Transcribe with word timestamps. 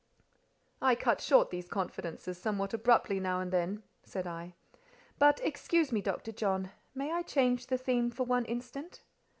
"I 0.81 0.95
cut 0.95 1.21
short 1.21 1.51
these 1.51 1.67
confidences 1.69 2.35
somewhat 2.39 2.73
abruptly 2.73 3.19
now 3.19 3.39
and 3.39 3.53
then," 3.53 3.83
said 4.03 4.25
I. 4.25 4.55
"But 5.19 5.39
excuse 5.43 5.91
me, 5.91 6.01
Dr. 6.01 6.31
John, 6.31 6.71
may 6.95 7.11
I 7.11 7.21
change 7.21 7.67
the 7.67 7.77
theme 7.77 8.09
for 8.09 8.23
one 8.25 8.45
instant? 8.45 9.03